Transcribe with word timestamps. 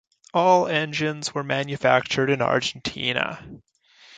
All 0.33 0.65
engines 0.67 1.35
were 1.35 1.43
manufactured 1.43 2.31
in 2.31 2.41
Argentina. 2.41 3.39